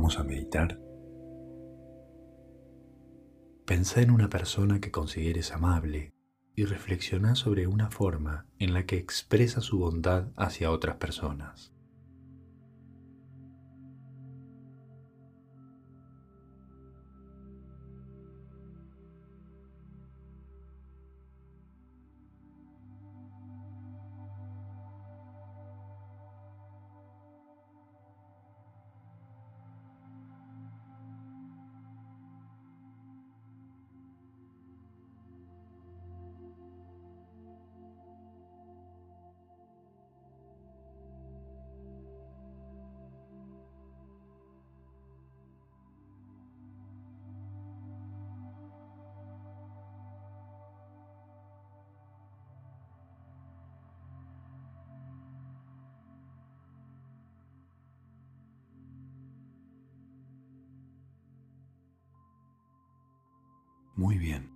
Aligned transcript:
Vamos 0.00 0.18
a 0.18 0.24
meditar. 0.24 0.80
Pensá 3.66 4.00
en 4.00 4.10
una 4.10 4.30
persona 4.30 4.80
que 4.80 4.90
consideres 4.90 5.52
amable 5.52 6.14
y 6.56 6.64
reflexiona 6.64 7.34
sobre 7.34 7.66
una 7.66 7.90
forma 7.90 8.46
en 8.58 8.72
la 8.72 8.86
que 8.86 8.96
expresa 8.96 9.60
su 9.60 9.78
bondad 9.78 10.28
hacia 10.36 10.70
otras 10.70 10.96
personas. 10.96 11.74
Muy 63.96 64.18
bien. 64.18 64.50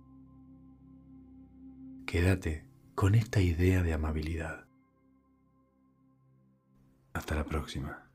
Quédate 2.05 2.65
con 2.95 3.15
esta 3.15 3.41
idea 3.41 3.83
de 3.83 3.93
amabilidad. 3.93 4.65
Hasta 7.13 7.35
la 7.35 7.45
próxima. 7.45 8.09